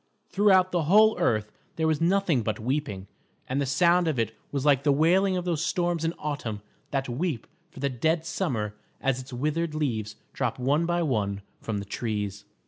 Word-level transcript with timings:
Throughout 0.29 0.71
the 0.71 0.85
whole 0.85 1.15
earth 1.19 1.51
there 1.75 1.85
was 1.85 2.01
nothing 2.01 2.41
but 2.41 2.59
weeping, 2.59 3.05
and 3.47 3.61
the 3.61 3.67
sound 3.67 4.07
of 4.07 4.17
it 4.17 4.33
was 4.51 4.65
like 4.65 4.81
the 4.81 4.91
wailing 4.91 5.37
of 5.37 5.45
those 5.45 5.63
storms 5.63 6.03
in 6.03 6.13
autumn 6.17 6.63
that 6.89 7.07
weep 7.07 7.45
for 7.69 7.81
the 7.81 7.89
dead 7.89 8.25
summer 8.25 8.73
as 8.99 9.19
its 9.21 9.31
withered 9.31 9.75
leaves 9.75 10.15
drop 10.33 10.57
one 10.57 10.87
by 10.87 11.03
one 11.03 11.43
from 11.61 11.77
the 11.77 11.85
trees. 11.85 12.45